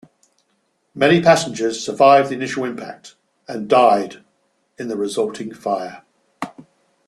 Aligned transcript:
Many 0.95 1.21
passengers 1.21 1.85
survived 1.85 2.31
the 2.31 2.33
initial 2.33 2.65
impact 2.65 3.13
and 3.47 3.69
died 3.69 4.23
in 4.79 4.87
the 4.87 4.97
resulting 4.97 5.53
fire. 5.53 6.01